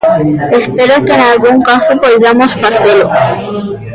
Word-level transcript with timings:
Espero 0.59 0.95
que 1.05 1.15
nalgún 1.21 1.57
caso 1.69 1.91
poidamos 2.03 2.51
facelo. 2.61 3.07